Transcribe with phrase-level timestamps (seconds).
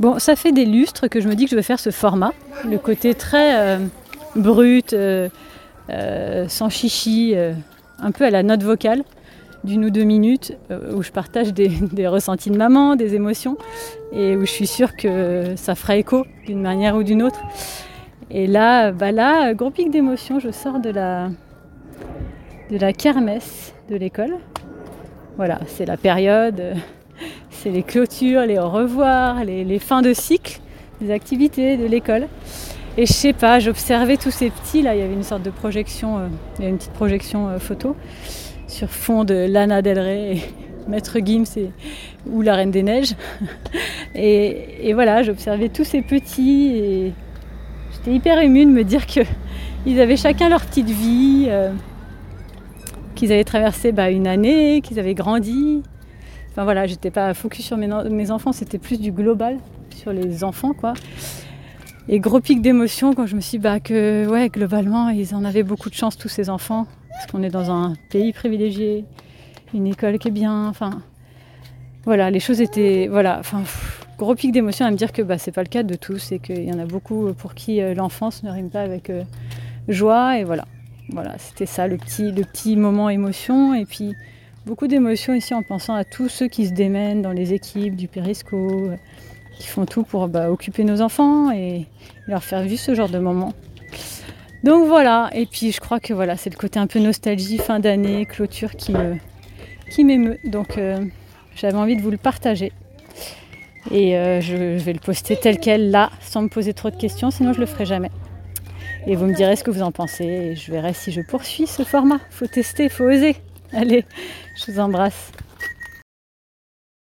[0.00, 2.32] Bon, ça fait des lustres que je me dis que je vais faire ce format,
[2.68, 3.78] le côté très euh,
[4.34, 5.28] brut, euh,
[5.90, 7.34] euh, sans chichi,
[8.00, 9.04] un peu à la note vocale
[9.62, 10.58] d'une ou deux minutes
[10.92, 13.56] où je partage des, des, ressentis de maman, des émotions
[14.12, 17.40] et où je suis sûre que ça fera écho d'une manière ou d'une autre.
[18.30, 21.28] Et là, bah là, gros pic d'émotion, je sors de la,
[22.70, 24.38] de la kermesse de l'école.
[25.36, 26.74] Voilà, c'est la période,
[27.64, 30.60] c'est les clôtures, les au revoir, les, fins de cycle
[31.00, 32.28] des activités de l'école.
[32.98, 35.50] Et je sais pas, j'observais tous ces petits, là, il y avait une sorte de
[35.50, 36.26] projection, euh,
[36.58, 37.96] il y a une petite projection euh, photo
[38.68, 40.40] sur fond de Lana Del Rey et
[40.88, 41.70] Maître Gims
[42.26, 43.14] ou la Reine des Neiges.
[44.14, 47.12] Et, voilà, j'observais tous ces petits et
[47.92, 49.26] j'étais hyper émue de me dire qu'ils
[50.00, 51.46] avaient chacun leur petite vie.
[51.48, 51.72] Euh,
[53.16, 55.82] qu'ils avaient traversé bah, une année, qu'ils avaient grandi.
[56.54, 59.58] Enfin voilà, j'étais pas focus sur mes, enfants, c'était plus du global
[59.90, 60.94] sur les enfants quoi.
[62.08, 65.44] Et gros pic d'émotion quand je me suis dit bah, que ouais, globalement ils en
[65.44, 69.04] avaient beaucoup de chance tous ces enfants parce qu'on est dans un pays privilégié,
[69.74, 71.02] une école qui est bien, enfin
[72.04, 73.64] voilà, les choses étaient voilà, enfin
[74.16, 76.38] gros pic d'émotion à me dire que bah, c'est pas le cas de tous et
[76.38, 79.24] qu'il y en a beaucoup pour qui euh, l'enfance ne rime pas avec euh,
[79.88, 80.66] joie et voilà.
[81.10, 83.74] Voilà, c'était ça le petit, le petit moment émotion.
[83.74, 84.14] Et puis
[84.66, 88.08] beaucoup d'émotions ici en pensant à tous ceux qui se démènent dans les équipes du
[88.08, 88.90] Périsco,
[89.58, 91.86] qui font tout pour bah, occuper nos enfants et
[92.26, 93.52] leur faire vivre ce genre de moment.
[94.62, 97.80] Donc voilà, et puis je crois que voilà, c'est le côté un peu nostalgie, fin
[97.80, 98.94] d'année, clôture qui
[99.90, 100.38] qui m'émeut.
[100.44, 101.04] Donc euh,
[101.54, 102.72] j'avais envie de vous le partager.
[103.90, 106.96] Et euh, je, je vais le poster tel quel là, sans me poser trop de
[106.96, 108.10] questions, sinon je le ferai jamais.
[109.06, 111.66] Et vous me direz ce que vous en pensez et je verrai si je poursuis
[111.66, 112.20] ce format.
[112.30, 113.36] Faut tester, faut oser.
[113.74, 114.04] Allez,
[114.54, 115.32] je vous embrasse.